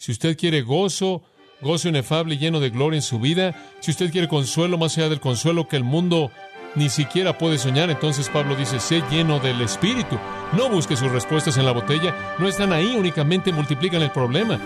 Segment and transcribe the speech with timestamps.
[0.00, 1.22] Si usted quiere gozo,
[1.60, 5.10] gozo inefable y lleno de gloria en su vida, si usted quiere consuelo más allá
[5.10, 6.30] del consuelo que el mundo
[6.74, 10.18] ni siquiera puede soñar, entonces Pablo dice, sé lleno del Espíritu.
[10.56, 14.58] No busque sus respuestas en la botella, no están ahí, únicamente multiplican el problema.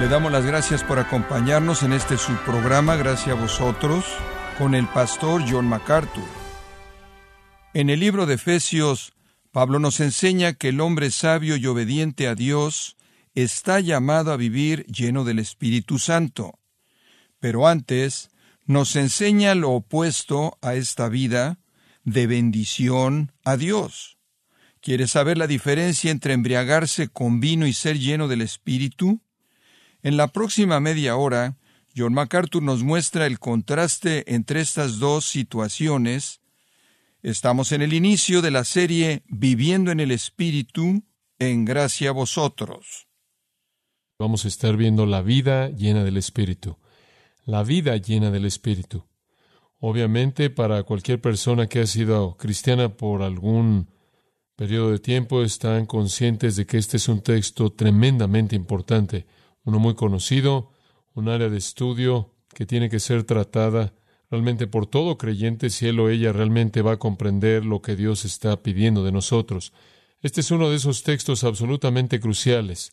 [0.00, 4.04] Le damos las gracias por acompañarnos en este subprograma, gracias a vosotros,
[4.58, 6.41] con el pastor John MacArthur.
[7.74, 9.14] En el libro de Efesios,
[9.50, 12.98] Pablo nos enseña que el hombre sabio y obediente a Dios
[13.34, 16.58] está llamado a vivir lleno del Espíritu Santo.
[17.40, 18.28] Pero antes
[18.66, 21.60] nos enseña lo opuesto a esta vida
[22.04, 24.18] de bendición a Dios.
[24.82, 29.22] ¿Quieres saber la diferencia entre embriagarse con vino y ser lleno del Espíritu?
[30.02, 31.56] En la próxima media hora,
[31.96, 36.41] John MacArthur nos muestra el contraste entre estas dos situaciones.
[37.22, 41.04] Estamos en el inicio de la serie Viviendo en el Espíritu,
[41.38, 43.06] en gracia a vosotros.
[44.18, 46.78] Vamos a estar viendo la vida llena del Espíritu.
[47.44, 49.06] La vida llena del Espíritu.
[49.78, 53.88] Obviamente, para cualquier persona que ha sido cristiana por algún
[54.56, 59.26] periodo de tiempo, están conscientes de que este es un texto tremendamente importante,
[59.62, 60.72] uno muy conocido,
[61.14, 63.94] un área de estudio que tiene que ser tratada
[64.32, 68.24] realmente por todo creyente si él o ella realmente va a comprender lo que Dios
[68.24, 69.72] está pidiendo de nosotros.
[70.22, 72.92] Este es uno de esos textos absolutamente cruciales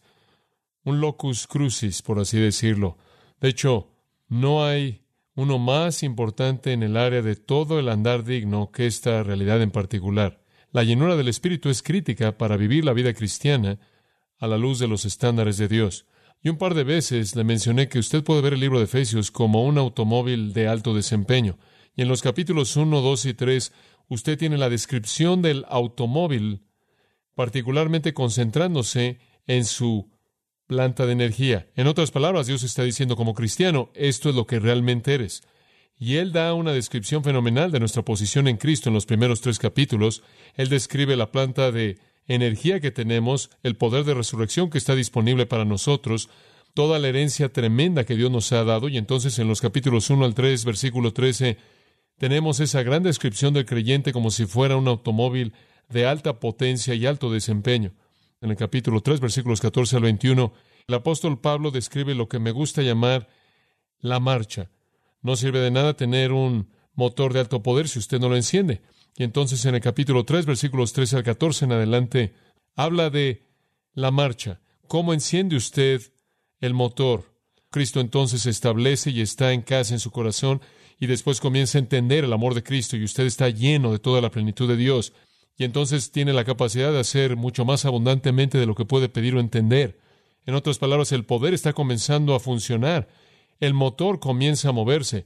[0.83, 2.97] un locus crucis, por así decirlo.
[3.39, 3.91] De hecho,
[4.27, 5.03] no hay
[5.35, 9.71] uno más importante en el área de todo el andar digno que esta realidad en
[9.71, 10.41] particular.
[10.71, 13.79] La llenura del Espíritu es crítica para vivir la vida cristiana
[14.37, 16.05] a la luz de los estándares de Dios.
[16.41, 19.29] Y un par de veces le mencioné que usted puede ver el libro de Efesios
[19.29, 21.57] como un automóvil de alto desempeño.
[21.95, 23.73] Y en los capítulos 1, 2 y 3
[24.07, 26.63] usted tiene la descripción del automóvil,
[27.35, 30.09] particularmente concentrándose en su
[30.65, 31.67] planta de energía.
[31.75, 35.43] En otras palabras, Dios está diciendo como cristiano, esto es lo que realmente eres.
[35.97, 39.59] Y Él da una descripción fenomenal de nuestra posición en Cristo en los primeros tres
[39.59, 40.23] capítulos.
[40.55, 41.99] Él describe la planta de
[42.29, 46.29] energía que tenemos, el poder de resurrección que está disponible para nosotros,
[46.73, 48.87] toda la herencia tremenda que Dios nos ha dado.
[48.87, 51.57] Y entonces en los capítulos 1 al 3, versículo 13,
[52.17, 55.53] tenemos esa gran descripción del creyente como si fuera un automóvil
[55.89, 57.91] de alta potencia y alto desempeño
[58.41, 60.53] en el capítulo 3, versículos 14 al 21,
[60.87, 63.27] el apóstol Pablo describe lo que me gusta llamar
[63.99, 64.69] la marcha.
[65.21, 68.81] No sirve de nada tener un motor de alto poder si usted no lo enciende.
[69.17, 72.33] Y entonces en el capítulo 3, versículos 13 al 14 en adelante,
[72.75, 73.45] habla de
[73.93, 74.61] la marcha.
[74.87, 76.01] ¿Cómo enciende usted
[76.61, 77.25] el motor?
[77.69, 80.61] Cristo entonces se establece y está en casa en su corazón
[80.99, 84.21] y después comienza a entender el amor de Cristo y usted está lleno de toda
[84.21, 85.13] la plenitud de Dios
[85.59, 89.35] y entonces tiene la capacidad de hacer mucho más abundantemente de lo que puede pedir
[89.35, 89.99] o entender.
[90.45, 93.09] En otras palabras, el poder está comenzando a funcionar,
[93.59, 95.25] el motor comienza a moverse,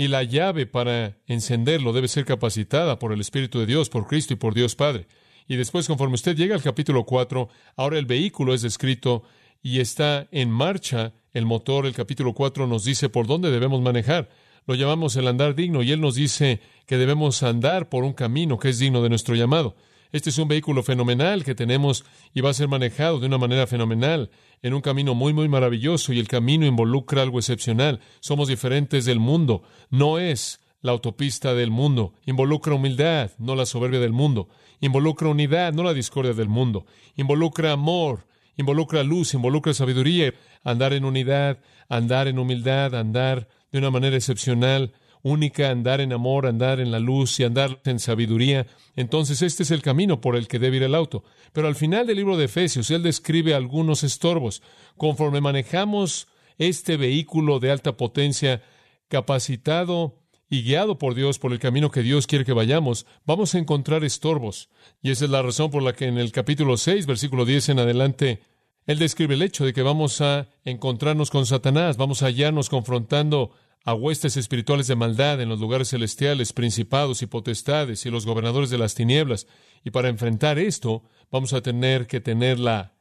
[0.00, 4.32] y la llave para encenderlo debe ser capacitada por el Espíritu de Dios, por Cristo
[4.32, 5.06] y por Dios Padre.
[5.46, 9.24] Y después, conforme usted llega al capítulo 4, ahora el vehículo es descrito
[9.62, 11.84] y está en marcha el motor.
[11.84, 14.30] El capítulo 4 nos dice por dónde debemos manejar
[14.66, 18.58] lo llamamos el andar digno y Él nos dice que debemos andar por un camino
[18.58, 19.74] que es digno de nuestro llamado.
[20.12, 22.04] Este es un vehículo fenomenal que tenemos
[22.34, 24.30] y va a ser manejado de una manera fenomenal,
[24.62, 28.00] en un camino muy, muy maravilloso y el camino involucra algo excepcional.
[28.20, 29.62] Somos diferentes del mundo.
[29.88, 32.14] No es la autopista del mundo.
[32.26, 34.48] Involucra humildad, no la soberbia del mundo.
[34.80, 36.86] Involucra unidad, no la discordia del mundo.
[37.16, 40.34] Involucra amor, involucra luz, involucra sabiduría.
[40.64, 44.92] Andar en unidad, andar en humildad, andar de una manera excepcional,
[45.22, 48.66] única, andar en amor, andar en la luz y andar en sabiduría,
[48.96, 51.24] entonces este es el camino por el que debe ir el auto.
[51.52, 54.62] Pero al final del libro de Efesios, él describe algunos estorbos.
[54.96, 58.62] Conforme manejamos este vehículo de alta potencia,
[59.08, 60.16] capacitado
[60.48, 64.04] y guiado por Dios por el camino que Dios quiere que vayamos, vamos a encontrar
[64.04, 64.68] estorbos.
[65.00, 67.78] Y esa es la razón por la que en el capítulo 6, versículo 10 en
[67.78, 68.40] adelante,
[68.86, 73.52] él describe el hecho de que vamos a encontrarnos con Satanás, vamos a hallarnos confrontando
[73.84, 78.70] a huestes espirituales de maldad en los lugares celestiales, principados y potestades y los gobernadores
[78.70, 79.46] de las tinieblas.
[79.84, 82.94] Y para enfrentar esto, vamos a tener que tener la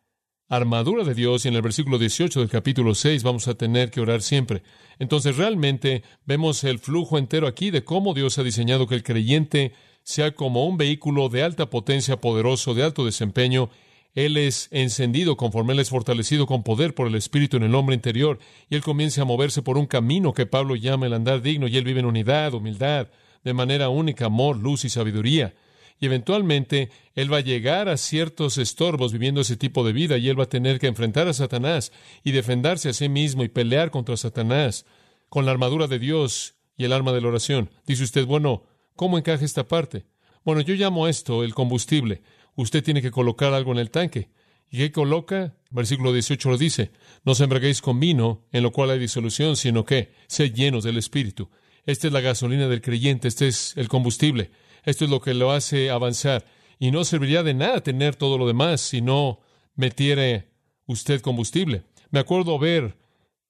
[0.47, 4.01] armadura de Dios y en el versículo 18 del capítulo 6 vamos a tener que
[4.01, 4.63] orar siempre.
[4.97, 9.73] Entonces realmente vemos el flujo entero aquí de cómo Dios ha diseñado que el creyente
[10.03, 13.69] sea como un vehículo de alta potencia, poderoso, de alto desempeño,
[14.15, 17.95] él es encendido conforme Él es fortalecido con poder por el Espíritu en el hombre
[17.95, 18.39] interior,
[18.69, 21.77] y Él comienza a moverse por un camino que Pablo llama el andar digno, y
[21.77, 23.09] Él vive en unidad, humildad,
[23.44, 25.53] de manera única amor, luz y sabiduría.
[26.00, 30.29] Y eventualmente Él va a llegar a ciertos estorbos viviendo ese tipo de vida y
[30.29, 31.91] Él va a tener que enfrentar a Satanás
[32.23, 34.85] y defenderse a sí mismo y pelear contra Satanás
[35.27, 37.69] con la armadura de Dios y el arma de la oración.
[37.85, 38.63] Dice usted, bueno,
[38.95, 40.05] ¿cómo encaja esta parte?
[40.45, 42.21] Bueno, yo llamo esto el combustible.
[42.59, 44.31] Usted tiene que colocar algo en el tanque.
[44.69, 45.56] ¿Y qué coloca?
[45.69, 46.91] Versículo 18 lo dice,
[47.23, 50.97] no se embraguéis con vino, en lo cual hay disolución, sino que sed llenos del
[50.97, 51.50] Espíritu.
[51.85, 54.51] Esta es la gasolina del creyente, este es el combustible.
[54.83, 56.45] Esto es lo que lo hace avanzar.
[56.79, 59.39] Y no serviría de nada tener todo lo demás si no
[59.75, 60.50] metiere
[60.85, 61.83] usted combustible.
[62.12, 62.97] Me acuerdo ver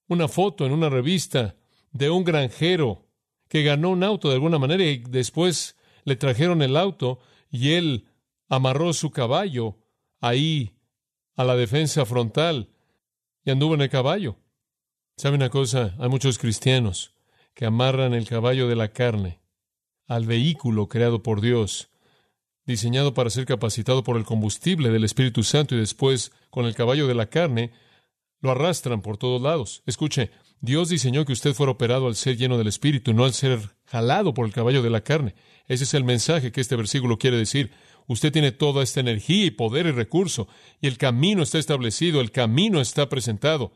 [0.08, 1.56] una foto en una revista
[1.94, 3.08] de un granjero
[3.48, 7.18] que ganó un auto de alguna manera y después le trajeron el auto
[7.50, 8.06] y él
[8.50, 9.78] amarró su caballo
[10.20, 10.76] ahí
[11.36, 12.70] a la defensa frontal
[13.46, 14.36] y anduvo en el caballo.
[15.16, 15.96] ¿Sabe una cosa?
[16.00, 17.14] Hay muchos cristianos
[17.54, 19.40] que amarran el caballo de la carne
[20.08, 21.90] al vehículo creado por Dios,
[22.66, 27.08] diseñado para ser capacitado por el combustible del Espíritu Santo y después, con el caballo
[27.08, 27.72] de la carne,
[28.42, 29.84] lo arrastran por todos lados.
[29.86, 30.32] Escuche,
[30.62, 34.34] Dios diseñó que usted fuera operado al ser lleno del Espíritu, no al ser jalado
[34.34, 35.36] por el caballo de la carne.
[35.68, 37.72] Ese es el mensaje que este versículo quiere decir.
[38.10, 40.48] Usted tiene toda esta energía y poder y recurso,
[40.82, 43.72] y el camino está establecido, el camino está presentado.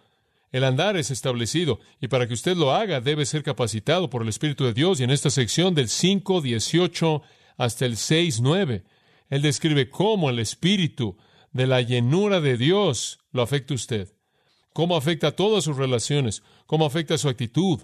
[0.51, 4.29] El andar es establecido y para que usted lo haga debe ser capacitado por el
[4.29, 4.99] Espíritu de Dios.
[4.99, 7.21] Y en esta sección del 5, 18
[7.57, 8.83] hasta el 6, 9,
[9.29, 11.15] Él describe cómo el Espíritu
[11.51, 14.15] de la llenura de Dios lo afecta a usted,
[14.73, 17.81] cómo afecta a todas sus relaciones, cómo afecta a su actitud.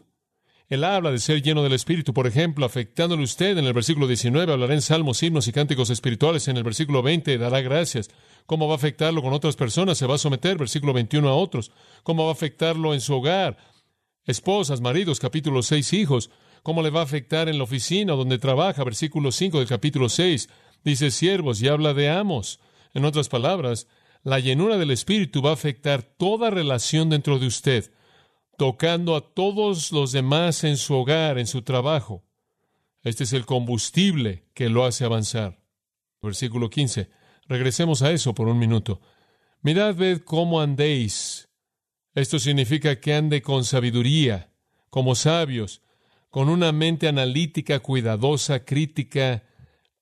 [0.69, 4.54] Él habla de ser lleno del Espíritu, por ejemplo, afectándole usted en el versículo 19,
[4.54, 8.10] hablará en salmos, himnos y cánticos espirituales, en el versículo 20 dará gracias,
[8.50, 10.00] ¿Cómo va a afectarlo con otras personas?
[10.00, 11.71] Se va a someter, versículo 21, a otros.
[12.01, 13.57] ¿Cómo va a afectarlo en su hogar?
[14.25, 16.31] Esposas, maridos, capítulo 6, hijos.
[16.63, 18.83] ¿Cómo le va a afectar en la oficina donde trabaja?
[18.83, 20.50] Versículo 5 del capítulo 6.
[20.83, 22.60] Dice siervos y habla de amos.
[22.95, 23.86] En otras palabras,
[24.24, 27.92] la llenura del Espíritu va a afectar toda relación dentro de usted,
[28.60, 32.26] tocando a todos los demás en su hogar, en su trabajo.
[33.04, 35.62] Este es el combustible que lo hace avanzar.
[36.22, 37.10] Versículo 15.
[37.48, 39.00] Regresemos a eso por un minuto.
[39.62, 41.48] Mirad, ved cómo andéis.
[42.14, 44.52] Esto significa que ande con sabiduría,
[44.90, 45.82] como sabios,
[46.30, 49.46] con una mente analítica, cuidadosa, crítica,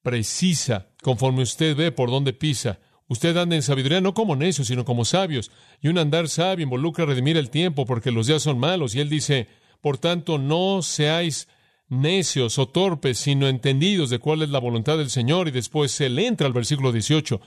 [0.01, 2.79] precisa, conforme usted ve por dónde pisa.
[3.07, 5.51] Usted anda en sabiduría no como necios, sino como sabios.
[5.81, 8.95] Y un andar sabio involucra redimir el tiempo porque los días son malos.
[8.95, 9.47] Y él dice,
[9.81, 11.47] por tanto, no seáis
[11.89, 15.47] necios o torpes, sino entendidos de cuál es la voluntad del Señor.
[15.47, 17.39] Y después él entra al versículo 18.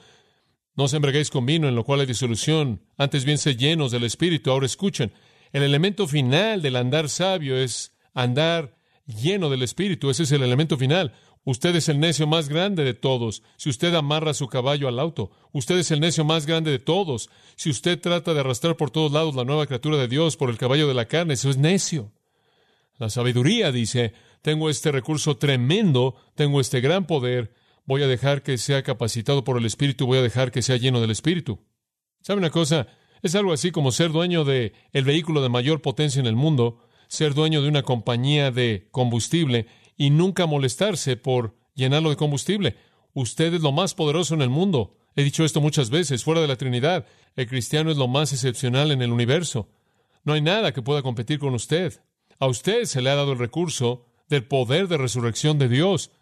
[0.77, 4.05] No se embreguéis con vino en lo cual hay disolución, antes bien se llenos del
[4.05, 4.51] Espíritu.
[4.51, 5.13] Ahora escuchen,
[5.53, 10.11] el elemento final del andar sabio es andar lleno del Espíritu.
[10.11, 11.13] Ese es el elemento final.
[11.45, 13.43] Usted es el necio más grande de todos.
[13.57, 17.31] Si usted amarra su caballo al auto, usted es el necio más grande de todos.
[17.57, 20.59] Si usted trata de arrastrar por todos lados la nueva criatura de Dios por el
[20.59, 22.13] caballo de la carne, eso es necio.
[22.99, 27.55] La sabiduría dice, tengo este recurso tremendo, tengo este gran poder,
[27.87, 31.01] voy a dejar que sea capacitado por el Espíritu, voy a dejar que sea lleno
[31.01, 31.59] del Espíritu.
[32.21, 32.87] ¿Sabe una cosa?
[33.23, 36.87] Es algo así como ser dueño de el vehículo de mayor potencia en el mundo,
[37.09, 39.67] ser dueño de una compañía de combustible
[40.01, 42.75] y nunca molestarse por llenarlo de combustible.
[43.13, 44.97] Usted es lo más poderoso en el mundo.
[45.15, 47.05] He dicho esto muchas veces, fuera de la Trinidad.
[47.37, 49.69] El cristiano es lo más excepcional en el universo.
[50.25, 52.01] No hay nada que pueda competir con usted.
[52.39, 56.13] A usted se le ha dado el recurso del poder de resurrección de Dios.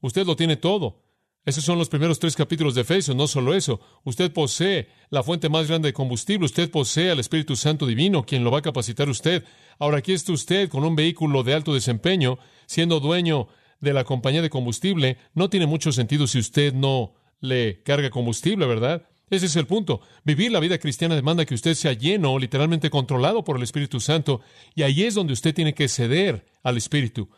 [0.00, 1.01] Usted lo tiene todo.
[1.44, 3.16] Esos son los primeros tres capítulos de Efesios.
[3.16, 7.56] No solo eso, usted posee la fuente más grande de combustible, usted posee al Espíritu
[7.56, 9.44] Santo Divino, quien lo va a capacitar usted.
[9.80, 13.48] Ahora aquí está usted con un vehículo de alto desempeño, siendo dueño
[13.80, 15.18] de la compañía de combustible.
[15.34, 19.08] No tiene mucho sentido si usted no le carga combustible, ¿verdad?
[19.28, 20.00] Ese es el punto.
[20.22, 24.42] Vivir la vida cristiana demanda que usted sea lleno, literalmente controlado por el Espíritu Santo,
[24.76, 27.28] y ahí es donde usted tiene que ceder al Espíritu.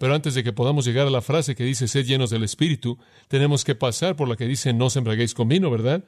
[0.00, 2.98] Pero antes de que podamos llegar a la frase que dice sed llenos del Espíritu,
[3.28, 6.04] tenemos que pasar por la que dice no se embraguéis con vino, ¿verdad?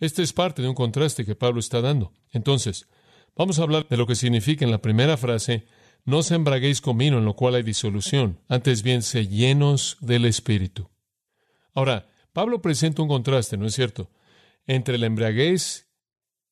[0.00, 2.12] Este es parte de un contraste que Pablo está dando.
[2.32, 2.88] Entonces,
[3.36, 5.66] vamos a hablar de lo que significa en la primera frase
[6.04, 10.24] no se embraguéis con vino en lo cual hay disolución, antes bien se llenos del
[10.24, 10.88] Espíritu.
[11.74, 14.10] Ahora, Pablo presenta un contraste, ¿no es cierto?
[14.66, 15.88] entre la embriaguez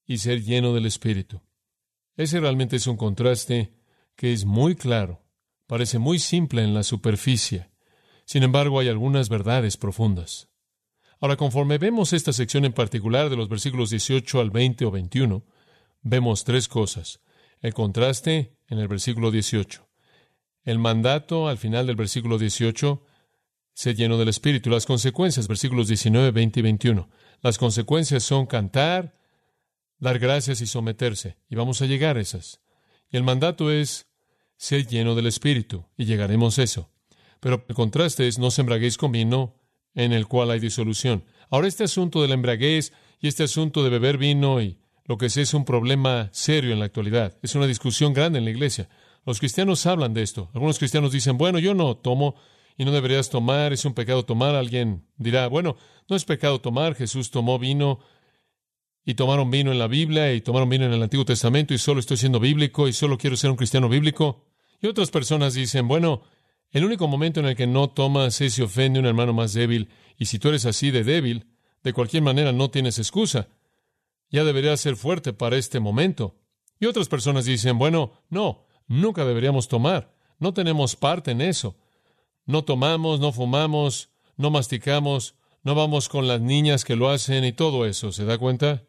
[0.06, 1.42] y ser lleno del Espíritu.
[2.16, 3.72] Ese realmente es un contraste
[4.16, 5.23] que es muy claro,
[5.66, 7.70] parece muy simple en la superficie.
[8.24, 10.48] Sin embargo, hay algunas verdades profundas.
[11.20, 15.44] Ahora, conforme vemos esta sección en particular de los versículos 18 al 20 o 21,
[16.02, 17.20] vemos tres cosas.
[17.60, 19.88] El contraste en el versículo 18.
[20.64, 23.02] El mandato al final del versículo 18,
[23.74, 24.70] se lleno del Espíritu.
[24.70, 27.10] Las consecuencias, versículos 19, 20 y 21.
[27.42, 29.18] Las consecuencias son cantar,
[29.98, 31.36] dar gracias y someterse.
[31.48, 32.60] Y vamos a llegar a esas.
[33.10, 34.06] Y el mandato es
[34.56, 35.84] ser lleno del Espíritu.
[35.96, 36.90] Y llegaremos a eso.
[37.40, 38.64] Pero el contraste es no se
[38.96, 39.54] con vino
[39.94, 41.24] en el cual hay disolución.
[41.50, 45.26] Ahora este asunto de la embraguez y este asunto de beber vino y lo que
[45.26, 47.36] es es un problema serio en la actualidad.
[47.42, 48.88] Es una discusión grande en la iglesia.
[49.26, 50.50] Los cristianos hablan de esto.
[50.54, 52.34] Algunos cristianos dicen, bueno, yo no tomo
[52.76, 54.54] y no deberías tomar, es un pecado tomar.
[54.54, 55.76] Alguien dirá, bueno,
[56.08, 58.00] no es pecado tomar, Jesús tomó vino
[59.04, 62.00] y tomaron vino en la Biblia y tomaron vino en el Antiguo Testamento y solo
[62.00, 64.44] estoy siendo bíblico y solo quiero ser un cristiano bíblico.
[64.80, 66.22] Y otras personas dicen, bueno,
[66.70, 69.52] el único momento en el que no tomas es si ofende a un hermano más
[69.52, 71.46] débil y si tú eres así de débil,
[71.82, 73.48] de cualquier manera no tienes excusa.
[74.30, 76.36] Ya deberías ser fuerte para este momento.
[76.80, 80.14] Y otras personas dicen, bueno, no, nunca deberíamos tomar.
[80.38, 81.76] No tenemos parte en eso.
[82.46, 87.52] No tomamos, no fumamos, no masticamos, no vamos con las niñas que lo hacen y
[87.52, 88.12] todo eso.
[88.12, 88.82] ¿Se da cuenta?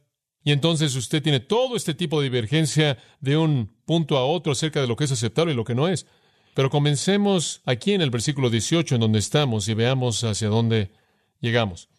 [0.45, 4.79] Y entonces usted tiene todo este tipo de divergencia de un punto a otro acerca
[4.79, 6.05] de lo que es aceptable y lo que no es.
[6.53, 10.91] Pero comencemos aquí en el versículo 18 en donde estamos y veamos hacia dónde
[11.41, 11.89] llegamos.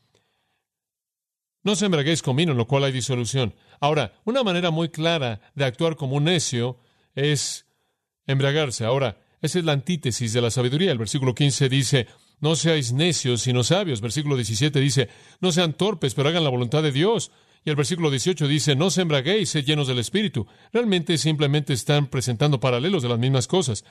[1.65, 3.53] No se embraguéis con en lo cual hay disolución.
[3.81, 6.79] Ahora, una manera muy clara de actuar como un necio
[7.17, 7.67] es
[8.29, 8.85] embriagarse.
[8.85, 10.93] Ahora, esa es la antítesis de la sabiduría.
[10.93, 12.07] El versículo 15 dice,
[12.39, 14.01] no seáis necios, sino sabios.
[14.01, 15.09] Versículo 17 dice,
[15.41, 17.33] no sean torpes, pero hagan la voluntad de Dios.
[17.67, 20.47] Y el versículo 18 dice, no se embraguéis, sed llenos del Espíritu.
[20.73, 23.85] Realmente simplemente están presentando paralelos de las mismas cosas.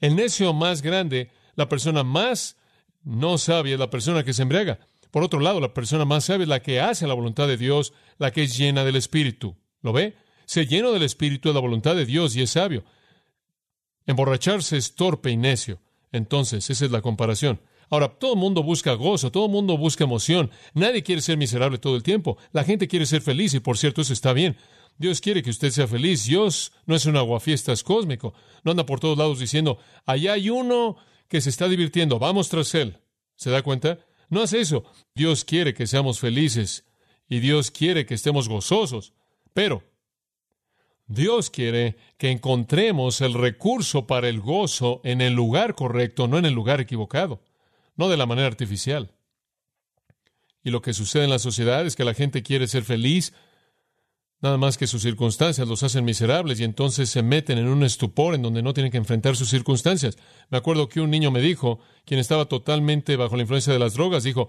[0.00, 2.56] El necio más grande, la persona más
[3.04, 4.78] no sabia, es la persona que se embriaga.
[5.10, 7.92] Por otro lado, la persona más sabia es la que hace la voluntad de Dios,
[8.16, 9.54] la que es llena del Espíritu.
[9.82, 10.16] ¿Lo ve?
[10.46, 12.84] Se lleno del Espíritu de la voluntad de Dios y es sabio.
[14.06, 15.78] Emborracharse es torpe y necio.
[16.10, 17.60] Entonces, esa es la comparación.
[17.90, 20.50] Ahora, todo el mundo busca gozo, todo el mundo busca emoción.
[20.74, 22.38] Nadie quiere ser miserable todo el tiempo.
[22.52, 24.56] La gente quiere ser feliz y, por cierto, eso está bien.
[24.96, 26.24] Dios quiere que usted sea feliz.
[26.24, 28.32] Dios no es un aguafiestas cósmico.
[28.62, 30.96] No anda por todos lados diciendo, allá hay uno
[31.28, 32.98] que se está divirtiendo, vamos tras él.
[33.34, 33.98] ¿Se da cuenta?
[34.28, 34.84] No hace eso.
[35.14, 36.86] Dios quiere que seamos felices
[37.28, 39.14] y Dios quiere que estemos gozosos.
[39.52, 39.82] Pero
[41.06, 46.46] Dios quiere que encontremos el recurso para el gozo en el lugar correcto, no en
[46.46, 47.42] el lugar equivocado,
[48.00, 49.12] no de la manera artificial.
[50.64, 53.34] Y lo que sucede en la sociedad es que la gente quiere ser feliz,
[54.40, 58.34] nada más que sus circunstancias los hacen miserables y entonces se meten en un estupor
[58.34, 60.16] en donde no tienen que enfrentar sus circunstancias.
[60.48, 63.92] Me acuerdo que un niño me dijo, quien estaba totalmente bajo la influencia de las
[63.92, 64.48] drogas, dijo,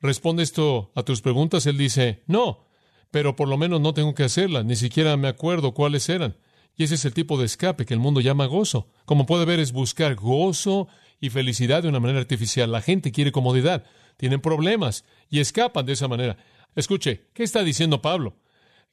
[0.00, 1.66] ¿responde esto a tus preguntas?
[1.66, 2.66] Él dice, no,
[3.12, 6.36] pero por lo menos no tengo que hacerlas, ni siquiera me acuerdo cuáles eran.
[6.76, 8.88] Y ese es el tipo de escape que el mundo llama gozo.
[9.04, 10.88] Como puede ver, es buscar gozo
[11.20, 12.70] y felicidad de una manera artificial.
[12.70, 13.84] La gente quiere comodidad,
[14.16, 16.36] tienen problemas y escapan de esa manera.
[16.74, 18.36] Escuche, ¿qué está diciendo Pablo?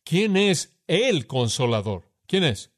[0.04, 2.12] ¿Quién es el consolador?
[2.28, 2.72] ¿Quién es?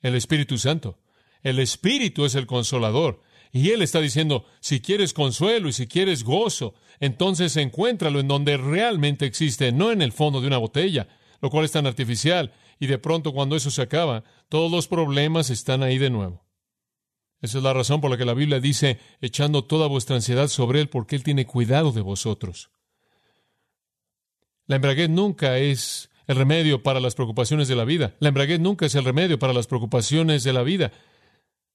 [0.00, 0.98] El Espíritu Santo.
[1.42, 3.22] El Espíritu es el consolador.
[3.52, 8.56] Y Él está diciendo, si quieres consuelo y si quieres gozo, entonces encuéntralo en donde
[8.56, 11.08] realmente existe, no en el fondo de una botella,
[11.40, 12.52] lo cual es tan artificial.
[12.80, 16.41] Y de pronto cuando eso se acaba, todos los problemas están ahí de nuevo.
[17.42, 20.80] Esa es la razón por la que la Biblia dice, echando toda vuestra ansiedad sobre
[20.80, 22.70] Él, porque Él tiene cuidado de vosotros.
[24.66, 28.14] La embriaguez nunca es el remedio para las preocupaciones de la vida.
[28.20, 30.92] La embriaguez nunca es el remedio para las preocupaciones de la vida.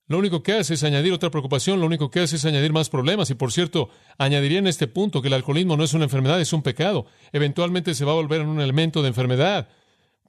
[0.07, 2.89] Lo único que hace es añadir otra preocupación, lo único que hace es añadir más
[2.89, 3.29] problemas.
[3.29, 6.53] Y por cierto, añadiría en este punto que el alcoholismo no es una enfermedad, es
[6.53, 7.07] un pecado.
[7.33, 9.67] Eventualmente se va a volver en un elemento de enfermedad,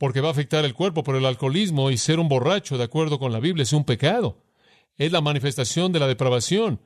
[0.00, 3.21] porque va a afectar el cuerpo, pero el alcoholismo y ser un borracho, de acuerdo
[3.21, 4.48] con la Biblia, es un pecado.
[4.99, 6.81] Es la manifestación de la depravación.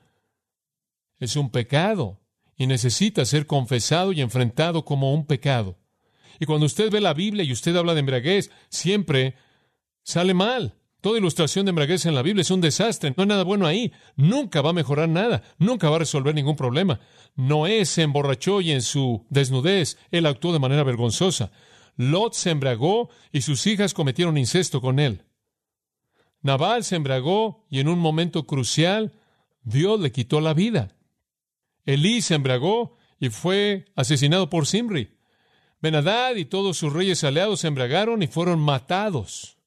[1.18, 2.20] Es un pecado
[2.56, 5.78] y necesita ser confesado y enfrentado como un pecado.
[6.38, 9.34] Y cuando usted ve la Biblia y usted habla de embriaguez, siempre
[10.02, 10.76] sale mal.
[11.00, 13.12] Toda ilustración de embriaguez en la Biblia es un desastre.
[13.16, 13.92] No hay nada bueno ahí.
[14.14, 15.42] Nunca va a mejorar nada.
[15.58, 17.00] Nunca va a resolver ningún problema.
[17.34, 21.50] Noé se emborrachó y en su desnudez él actuó de manera vergonzosa.
[21.96, 25.24] Lot se embriagó y sus hijas cometieron incesto con él.
[26.42, 29.12] Nabal se embriagó y en un momento crucial
[29.62, 30.88] Dios le quitó la vida.
[31.84, 35.16] Elí se embriagó y fue asesinado por Simri.
[35.80, 39.58] Benadad y todos sus reyes aliados se embriagaron y fueron matados.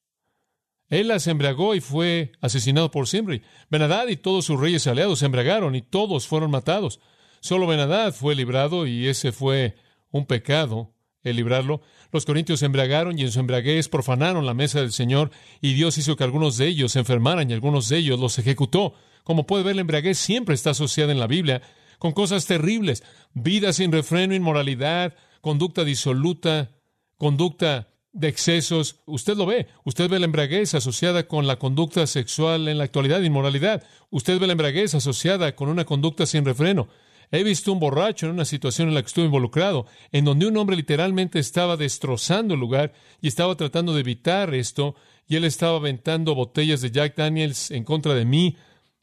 [0.88, 3.42] Él las embriagó y fue asesinado por Simri.
[3.70, 7.00] Benadad y todos sus reyes aliados se embriagaron y todos fueron matados.
[7.40, 9.76] Solo Benadad fue librado y ese fue
[10.10, 10.95] un pecado
[11.30, 11.80] el librarlo.
[12.12, 15.30] Los corintios se embriagaron y en su embriaguez profanaron la mesa del Señor
[15.60, 18.94] y Dios hizo que algunos de ellos se enfermaran y algunos de ellos los ejecutó.
[19.24, 21.62] Como puede ver, la embriaguez siempre está asociada en la Biblia
[21.98, 23.02] con cosas terribles,
[23.34, 26.70] vida sin refreno, inmoralidad, conducta disoluta,
[27.18, 29.00] conducta de excesos.
[29.06, 29.66] Usted lo ve.
[29.84, 33.84] Usted ve la embriaguez asociada con la conducta sexual en la actualidad, inmoralidad.
[34.10, 36.88] Usted ve la embriaguez asociada con una conducta sin refreno.
[37.30, 40.56] He visto un borracho en una situación en la que estuve involucrado, en donde un
[40.56, 44.94] hombre literalmente estaba destrozando el lugar y estaba tratando de evitar esto,
[45.28, 48.56] y él estaba aventando botellas de Jack Daniels en contra de mí,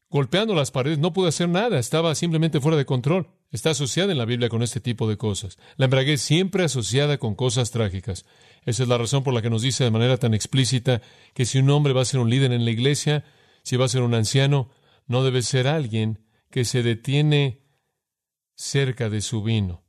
[0.10, 1.00] golpeando las paredes.
[1.00, 3.28] No pude hacer nada, estaba simplemente fuera de control.
[3.52, 5.58] Está asociada en la Biblia con este tipo de cosas.
[5.76, 8.26] La embriaguez siempre asociada con cosas trágicas.
[8.66, 11.02] Esa es la razón por la que nos dice de manera tan explícita
[11.34, 13.26] que si un hombre va a ser un líder en la iglesia,
[13.64, 14.70] si va a ser un anciano,
[15.08, 17.63] no debe ser alguien que se detiene
[18.64, 19.84] cerca de su vino.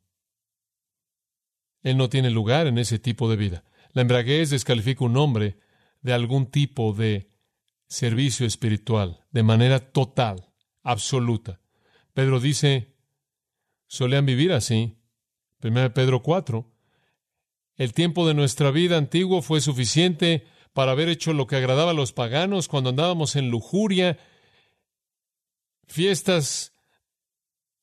[1.83, 3.65] Él no tiene lugar en ese tipo de vida.
[3.93, 5.59] La embriaguez descalifica un hombre
[6.03, 7.31] de algún tipo de
[7.87, 10.51] servicio espiritual, de manera total,
[10.83, 11.61] absoluta.
[12.15, 12.97] Pedro dice,
[13.87, 14.99] solían vivir así.
[15.63, 16.71] 1 Pedro 4.
[17.77, 21.95] El tiempo de nuestra vida antiguo fue suficiente para haber hecho lo que agradaba a
[21.95, 24.19] los paganos cuando andábamos en lujuria,
[25.87, 26.74] fiestas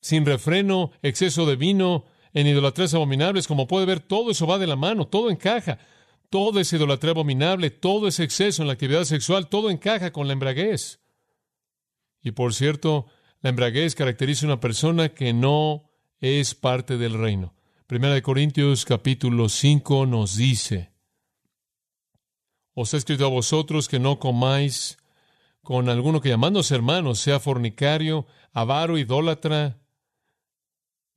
[0.01, 3.47] sin refreno, exceso de vino, en idolatrías abominables.
[3.47, 5.79] Como puede ver, todo eso va de la mano, todo encaja.
[6.29, 10.33] Todo es idolatría abominable, todo es exceso en la actividad sexual, todo encaja con la
[10.33, 11.01] embraguez.
[12.21, 13.07] Y por cierto,
[13.41, 15.89] la embraguez caracteriza a una persona que no
[16.19, 17.53] es parte del reino.
[17.85, 20.91] Primera de Corintios capítulo 5 nos dice,
[22.73, 24.97] Os he escrito a vosotros que no comáis
[25.61, 29.80] con alguno que llamándose hermano sea fornicario, avaro, idólatra,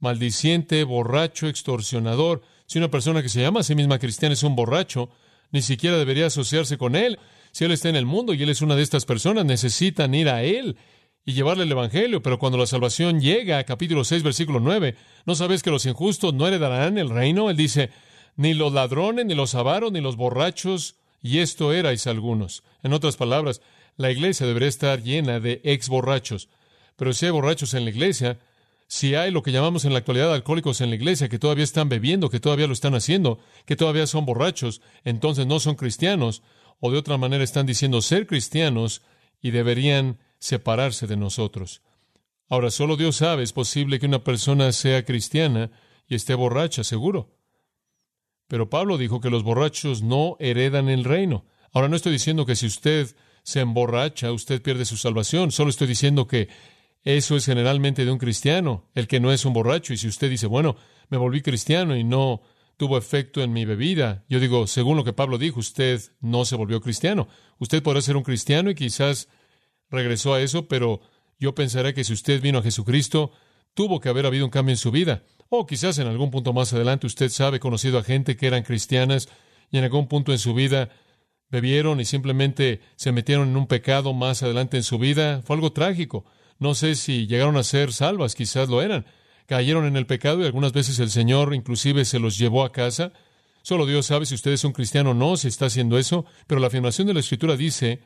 [0.05, 2.43] maldiciente, borracho, extorsionador.
[2.67, 5.11] Si una persona que se llama a sí misma cristiana es un borracho,
[5.51, 7.19] ni siquiera debería asociarse con él.
[7.51, 10.29] Si él está en el mundo y él es una de estas personas, necesitan ir
[10.29, 10.77] a él
[11.25, 12.23] y llevarle el Evangelio.
[12.23, 14.95] Pero cuando la salvación llega, capítulo 6, versículo 9,
[15.27, 17.51] ¿no sabes que los injustos no heredarán el reino?
[17.51, 17.91] Él dice,
[18.37, 22.62] ni los ladrones, ni los avaros, ni los borrachos, y esto erais algunos.
[22.83, 23.62] En otras palabras,
[23.97, 26.49] la iglesia debería estar llena de ex borrachos.
[26.97, 28.38] Pero si hay borrachos en la iglesia,
[28.87, 31.88] si hay lo que llamamos en la actualidad alcohólicos en la iglesia que todavía están
[31.88, 36.42] bebiendo, que todavía lo están haciendo, que todavía son borrachos, entonces no son cristianos,
[36.81, 39.03] o de otra manera están diciendo ser cristianos
[39.40, 41.83] y deberían separarse de nosotros.
[42.49, 45.70] Ahora, solo Dios sabe, es posible que una persona sea cristiana
[46.07, 47.38] y esté borracha, seguro.
[48.49, 51.47] Pero Pablo dijo que los borrachos no heredan el reino.
[51.73, 55.53] Ahora, no estoy diciendo que si usted se emborracha, usted pierde su salvación.
[55.53, 56.49] Solo estoy diciendo que
[57.05, 59.93] eso es generalmente de un cristiano, el que no es un borracho.
[59.93, 60.77] Y si usted dice, bueno,
[61.11, 62.40] me volví cristiano y no
[62.77, 66.57] tuvo efecto en mi bebida, yo digo, según lo que Pablo dijo, usted no se
[66.57, 67.29] volvió cristiano.
[67.59, 69.29] Usted podrá ser un cristiano y quizás
[69.90, 71.01] regresó a eso, pero
[71.38, 73.33] yo pensaré que si usted vino a Jesucristo,
[73.75, 75.25] tuvo que haber habido un cambio en su vida.
[75.51, 79.29] O quizás en algún punto más adelante usted sabe, conocido a gente que eran cristianas
[79.71, 80.88] y en algún punto en su vida
[81.51, 85.43] bebieron y simplemente se metieron en un pecado más adelante en su vida.
[85.43, 86.25] Fue algo trágico.
[86.59, 89.07] No sé si llegaron a ser salvas, quizás lo eran.
[89.47, 93.12] Cayeron en el pecado y algunas veces el Señor inclusive se los llevó a casa.
[93.62, 96.61] Solo Dios sabe si usted es un cristiano o no, si está haciendo eso, pero
[96.61, 98.01] la afirmación de la Escritura dice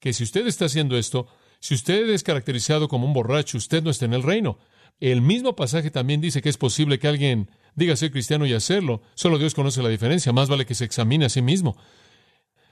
[0.00, 1.26] que si usted está haciendo esto,
[1.60, 4.58] si usted es caracterizado como un borracho, usted no está en el reino.
[5.00, 9.02] El mismo pasaje también dice que es posible que alguien diga ser cristiano y hacerlo.
[9.14, 10.32] Solo Dios conoce la diferencia.
[10.32, 11.76] Más vale que se examine a sí mismo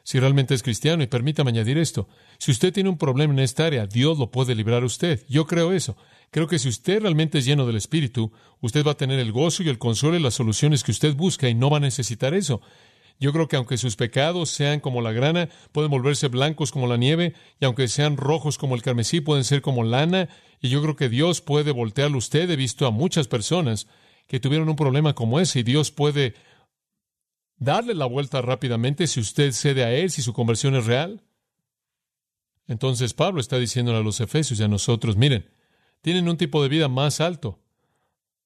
[0.04, 1.02] si realmente es cristiano.
[1.02, 2.08] Y permítame añadir esto.
[2.38, 5.24] Si usted tiene un problema en esta área, Dios lo puede librar a usted.
[5.28, 5.96] Yo creo eso.
[6.30, 9.62] Creo que si usted realmente es lleno del Espíritu, usted va a tener el gozo
[9.62, 12.60] y el consuelo y las soluciones que usted busca y no va a necesitar eso.
[13.20, 16.96] Yo creo que aunque sus pecados sean como la grana, pueden volverse blancos como la
[16.96, 20.28] nieve, y aunque sean rojos como el carmesí, pueden ser como lana,
[20.60, 22.50] y yo creo que Dios puede voltearlo usted.
[22.50, 23.86] He visto a muchas personas
[24.26, 26.34] que tuvieron un problema como ese, y Dios puede
[27.64, 31.24] darle la vuelta rápidamente si usted cede a Él, si su conversión es real.
[32.66, 35.50] Entonces Pablo está diciéndole a los efesios y a nosotros, miren,
[36.00, 37.60] tienen un tipo de vida más alto.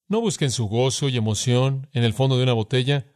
[0.08, 3.06] No busquen su gozo y emoción en el fondo de una botella.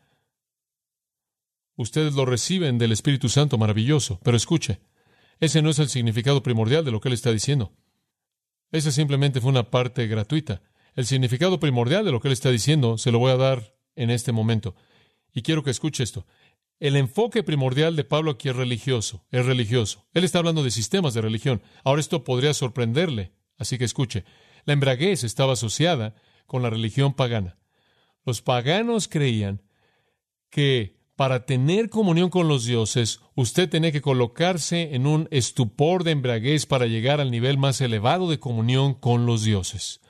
[1.76, 4.80] Ustedes lo reciben del Espíritu Santo maravilloso, pero escuche,
[5.40, 7.72] ese no es el significado primordial de lo que él está diciendo.
[8.70, 10.62] Esa simplemente fue una parte gratuita.
[10.94, 14.10] El significado primordial de lo que él está diciendo se lo voy a dar en
[14.10, 14.74] este momento.
[15.32, 16.26] Y quiero que escuche esto.
[16.78, 20.06] El enfoque primordial de Pablo aquí es religioso, es religioso.
[20.14, 21.62] Él está hablando de sistemas de religión.
[21.84, 24.24] Ahora esto podría sorprenderle, así que escuche.
[24.64, 26.14] La embraguez estaba asociada
[26.46, 27.56] con la religión pagana.
[28.24, 29.62] Los paganos creían
[30.50, 36.10] que para tener comunión con los dioses, usted tenía que colocarse en un estupor de
[36.12, 40.00] embriaguez para llegar al nivel más elevado de comunión con los dioses.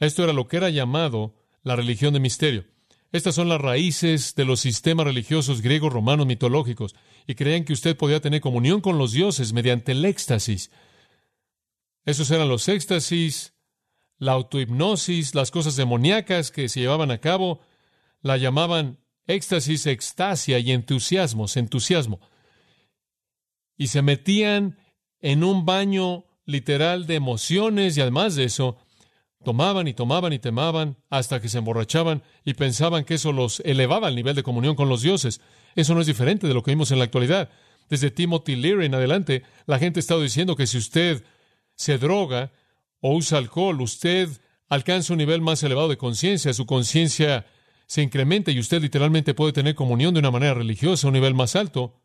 [0.00, 2.64] Esto era lo que era llamado la religión de misterio.
[3.10, 6.94] Estas son las raíces de los sistemas religiosos griegos, romanos, mitológicos,
[7.26, 10.70] y creían que usted podía tener comunión con los dioses mediante el éxtasis.
[12.04, 13.54] Esos eran los éxtasis,
[14.18, 17.60] la autohipnosis, las cosas demoníacas que se llevaban a cabo,
[18.20, 22.20] la llamaban éxtasis, extasia y entusiasmos, entusiasmo.
[23.76, 24.78] Y se metían
[25.20, 28.78] en un baño literal de emociones y además de eso,
[29.44, 34.08] tomaban y tomaban y temaban hasta que se emborrachaban y pensaban que eso los elevaba
[34.08, 35.40] al nivel de comunión con los dioses.
[35.74, 37.50] Eso no es diferente de lo que vimos en la actualidad.
[37.88, 41.24] Desde Timothy Leary en adelante, la gente ha estado diciendo que si usted
[41.74, 42.52] se droga
[43.00, 44.28] o usa alcohol, usted
[44.68, 47.46] alcanza un nivel más elevado de conciencia, su conciencia
[47.86, 51.34] se incrementa y usted literalmente puede tener comunión de una manera religiosa a un nivel
[51.34, 52.02] más alto.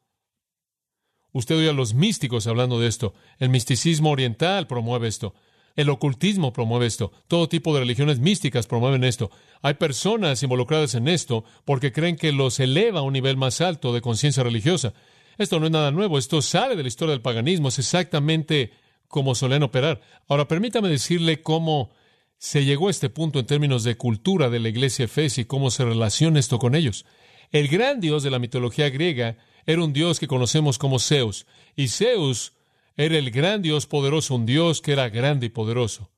[1.33, 3.13] Usted oye a los místicos hablando de esto.
[3.39, 5.33] El misticismo oriental promueve esto.
[5.75, 7.11] El ocultismo promueve esto.
[7.27, 9.31] Todo tipo de religiones místicas promueven esto.
[9.61, 13.93] Hay personas involucradas en esto porque creen que los eleva a un nivel más alto
[13.93, 14.93] de conciencia religiosa.
[15.37, 16.17] Esto no es nada nuevo.
[16.17, 17.69] Esto sale de la historia del paganismo.
[17.69, 18.71] Es exactamente
[19.07, 20.01] como solían operar.
[20.27, 21.91] Ahora, permítame decirle cómo
[22.37, 25.71] se llegó a este punto en términos de cultura de la iglesia Efes y cómo
[25.71, 27.05] se relaciona esto con ellos.
[27.51, 31.87] El gran dios de la mitología griega era un dios que conocemos como Zeus, y
[31.87, 32.53] Zeus
[32.95, 36.11] era el gran dios poderoso, un dios que era grande y poderoso.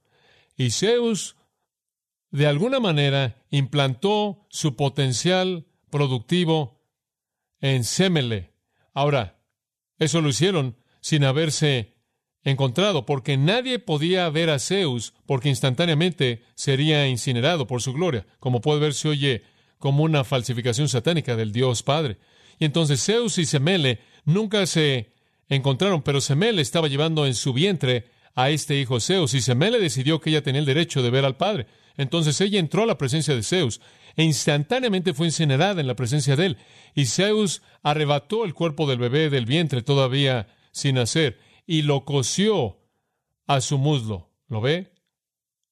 [0.58, 1.36] Y Zeus,
[2.32, 6.82] de alguna manera, implantó su potencial productivo
[7.62, 8.54] en Semele.
[8.94, 9.40] Ahora,
[9.98, 11.96] eso lo hicieron sin haberse
[12.44, 18.26] encontrado, porque nadie podía ver a Zeus, porque instantáneamente sería incinerado por su gloria.
[18.40, 19.44] Como puede ver, se oye
[19.80, 22.18] como una falsificación satánica del Dios Padre.
[22.60, 25.15] Y entonces Zeus y Semele nunca se
[25.50, 30.20] encontraron, pero Semele estaba llevando en su vientre a este hijo Zeus, y Semele decidió
[30.20, 31.68] que ella tenía el derecho de ver al padre.
[31.98, 33.80] Entonces ella entró a la presencia de Zeus,
[34.16, 36.58] e instantáneamente fue incinerada en la presencia de él,
[36.94, 42.78] y Zeus arrebató el cuerpo del bebé del vientre todavía sin nacer, y lo cosió
[43.48, 44.32] a su muslo.
[44.48, 44.94] ¿Lo ve?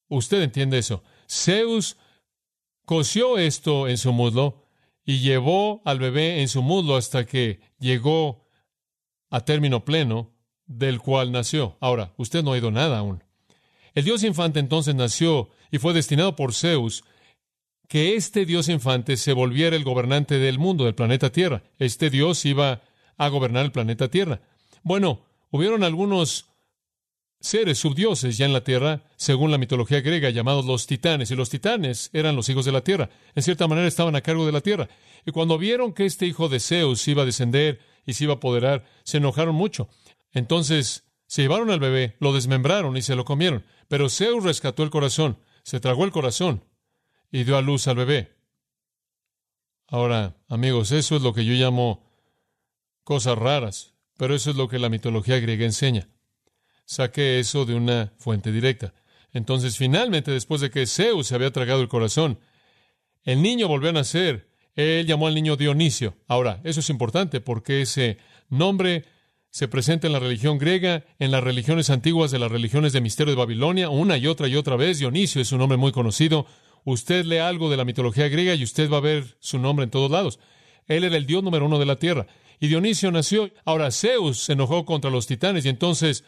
[0.08, 1.04] Usted entiende eso.
[1.30, 1.98] Zeus
[2.86, 4.66] cosió esto en su muslo
[5.06, 8.43] y llevó al bebé en su muslo hasta que llegó
[9.34, 10.32] a término pleno
[10.66, 11.78] del cual nació.
[11.82, 13.24] Ahora, usted no ha oído nada aún.
[13.94, 17.04] El dios infante entonces nació y fue destinado por Zeus
[17.88, 21.64] que este dios infante se volviera el gobernante del mundo, del planeta Tierra.
[21.80, 22.82] Este dios iba
[23.18, 24.42] a gobernar el planeta Tierra.
[24.84, 26.48] Bueno, Hubieron algunos
[27.40, 31.52] seres subdioses ya en la tierra, según la mitología griega, llamados los titanes, y los
[31.52, 33.12] titanes eran los hijos de la tierra.
[33.36, 34.90] En cierta manera estaban a cargo de la tierra.
[35.28, 38.38] Y cuando vieron que este hijo de Zeus iba a descender y se iba a
[38.38, 39.90] apoderar, se enojaron mucho.
[40.32, 43.66] Entonces se llevaron al bebé, lo desmembraron y se lo comieron.
[43.88, 46.64] Pero Zeus rescató el corazón, se tragó el corazón
[47.32, 48.36] y dio a luz al bebé.
[49.88, 52.04] Ahora, amigos, eso es lo que yo llamo
[53.04, 53.94] cosas raras.
[54.18, 56.08] Pero eso es lo que la mitología griega enseña.
[56.86, 58.94] Saqué eso de una fuente directa.
[59.32, 62.40] Entonces, finalmente, después de que Zeus se había tragado el corazón,
[63.24, 64.53] el niño volvió a nacer.
[64.76, 66.16] Él llamó al niño Dionisio.
[66.28, 68.18] Ahora, eso es importante porque ese
[68.50, 69.06] nombre
[69.50, 73.34] se presenta en la religión griega, en las religiones antiguas de las religiones de misterio
[73.34, 74.98] de Babilonia, una y otra y otra vez.
[74.98, 76.48] Dionisio es un nombre muy conocido.
[76.86, 79.92] Usted lee algo de la mitología griega y usted va a ver su nombre en
[79.92, 80.40] todos lados.
[80.88, 82.26] Él era el dios número uno de la tierra.
[82.60, 83.52] Y Dionisio nació.
[83.64, 86.24] Ahora Zeus se enojó contra los titanes y entonces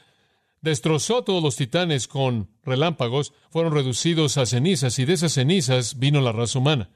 [0.62, 6.22] destrozó todos los titanes con relámpagos, fueron reducidos a cenizas y de esas cenizas vino
[6.22, 6.90] la raza humana.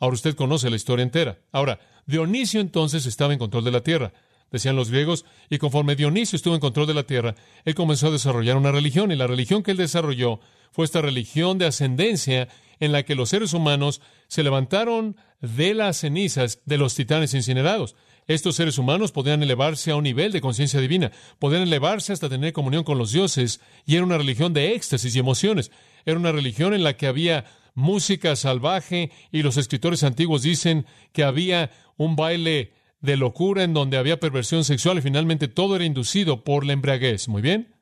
[0.00, 1.38] Ahora usted conoce la historia entera.
[1.52, 4.12] Ahora, Dionisio entonces estaba en control de la tierra,
[4.50, 7.34] decían los griegos, y conforme Dionisio estuvo en control de la tierra,
[7.64, 11.58] él comenzó a desarrollar una religión, y la religión que él desarrolló fue esta religión
[11.58, 12.48] de ascendencia
[12.80, 17.96] en la que los seres humanos se levantaron de las cenizas de los titanes incinerados.
[18.26, 22.52] Estos seres humanos podían elevarse a un nivel de conciencia divina, podían elevarse hasta tener
[22.52, 25.70] comunión con los dioses, y era una religión de éxtasis y emociones.
[26.04, 27.46] Era una religión en la que había
[27.78, 33.96] música salvaje, y los escritores antiguos dicen que había un baile de locura en donde
[33.96, 37.28] había perversión sexual, y finalmente todo era inducido por la embriaguez.
[37.28, 37.74] Muy bien.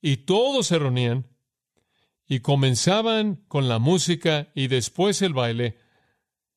[0.00, 1.26] Y todos se reunían
[2.28, 5.78] y comenzaban con la música y después el baile,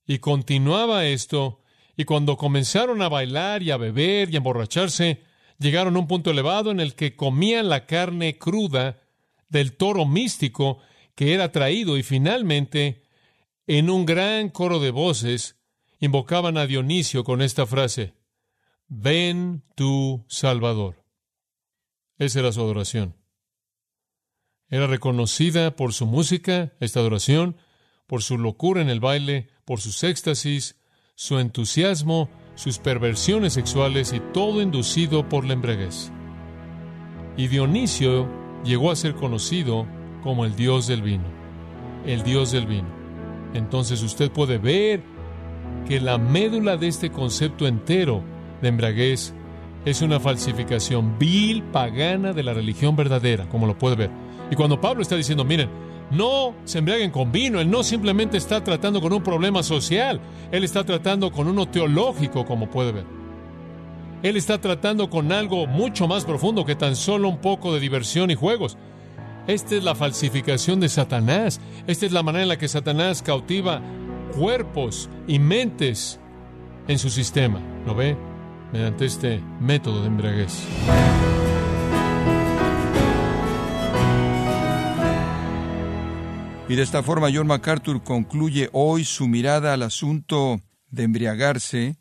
[0.06, 1.62] y continuaba esto
[1.96, 5.22] y cuando comenzaron a bailar y a beber y a emborracharse,
[5.58, 9.02] llegaron a un punto elevado en el que comían la carne cruda
[9.50, 10.80] del toro místico
[11.20, 13.04] que era traído y finalmente,
[13.68, 15.58] en un gran coro de voces,
[16.00, 18.14] invocaban a Dionisio con esta frase,
[18.88, 21.04] Ven tu Salvador.
[22.20, 23.18] Esa era su adoración.
[24.70, 27.58] Era reconocida por su música, esta adoración,
[28.08, 30.80] por su locura en el baile, por sus éxtasis,
[31.16, 36.14] su entusiasmo, sus perversiones sexuales y todo inducido por la embriaguez.
[37.36, 38.30] Y Dionisio
[38.64, 39.86] llegó a ser conocido
[40.24, 41.26] como el dios del vino,
[42.06, 42.88] el dios del vino.
[43.54, 45.02] Entonces usted puede ver
[45.88, 48.24] que la médula de este concepto entero
[48.62, 49.34] de embriaguez
[49.86, 54.12] es una falsificación vil, pagana de la religión verdadera, como lo puede ver.
[54.52, 55.70] Y cuando Pablo está diciendo, miren,
[56.12, 60.20] no se embriaguen con vino, él no simplemente está tratando con un problema social,
[60.52, 63.06] él está tratando con uno teológico, como puede ver.
[64.22, 68.32] Él está tratando con algo mucho más profundo que tan solo un poco de diversión
[68.32, 68.78] y juegos.
[69.50, 71.60] Esta es la falsificación de Satanás.
[71.88, 73.82] Esta es la manera en la que Satanás cautiva
[74.36, 76.20] cuerpos y mentes
[76.88, 77.60] en su sistema.
[77.84, 78.16] ¿Lo ve?
[78.72, 80.54] Mediante este método de embriaguez.
[86.68, 91.98] Y de esta forma John MacArthur concluye hoy su mirada al asunto de embriagarse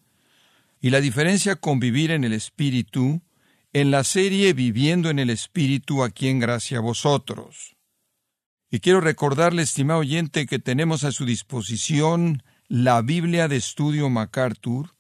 [0.83, 3.23] y la diferencia con vivir en el Espíritu
[3.81, 7.77] en la serie Viviendo en el Espíritu aquí en Gracia a vosotros.
[8.73, 14.97] Y quiero recordarle, estimado oyente, que tenemos a su disposición la Biblia de Estudio MacArthur,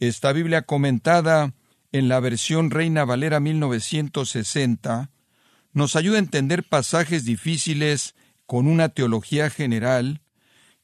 [0.00, 1.54] esta Biblia comentada
[1.92, 5.12] en la versión Reina Valera 1960,
[5.72, 10.20] nos ayuda a entender pasajes difíciles con una teología general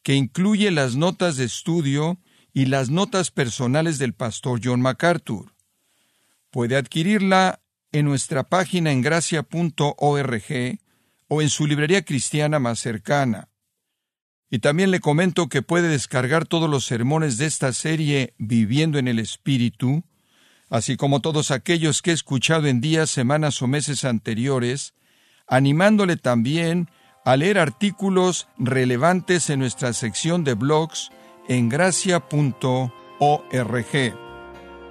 [0.05, 2.21] que incluye las notas de estudio
[2.53, 5.53] y las notas personales del pastor John MacArthur.
[6.51, 7.61] Puede adquirirla
[7.93, 10.79] en nuestra página en gracia.org
[11.29, 13.49] o en su librería cristiana más cercana.
[14.51, 19.07] Y también le comento que puede descargar todos los sermones de esta serie Viviendo en
[19.07, 20.03] el Espíritu,
[20.69, 24.95] así como todos aquellos que he escuchado en días, semanas o meses anteriores,
[25.47, 26.91] animándole también
[27.25, 31.11] a leer artículos relevantes en nuestra sección de blogs
[31.49, 32.91] en gracia.org.